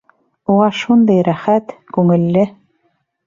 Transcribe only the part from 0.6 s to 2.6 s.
шундай рәхәт, күңелле.